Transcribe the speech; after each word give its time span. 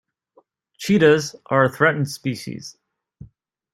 Cheetahs 0.79 1.35
are 1.45 1.65
a 1.65 1.69
threatened 1.69 2.09
species. 2.09 2.75